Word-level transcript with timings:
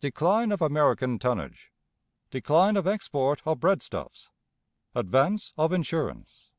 Decline 0.00 0.50
of 0.50 0.62
American 0.62 1.18
Tonnage. 1.18 1.70
Decline 2.30 2.78
of 2.78 2.86
Export 2.86 3.42
of 3.44 3.60
Breadstuffs. 3.60 4.30
Advance 4.94 5.52
of 5.58 5.74
Insurance. 5.74 6.52